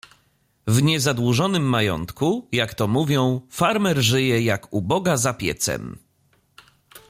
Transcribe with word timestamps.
"W 0.67 0.83
niezadłużonym 0.83 1.63
majątku, 1.63 2.47
jak 2.51 2.73
to 2.73 2.87
mówią, 2.87 3.41
farmer 3.49 3.99
żyje 4.01 4.41
jak 4.41 4.73
u 4.73 4.81
Boga 4.81 5.17
za 5.17 5.33
piecem." 5.33 5.97